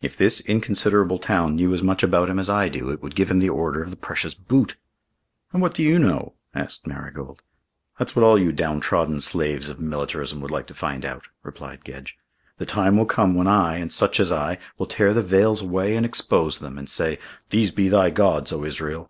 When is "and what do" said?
5.52-5.84